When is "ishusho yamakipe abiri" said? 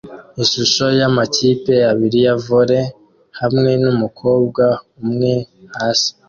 0.43-2.19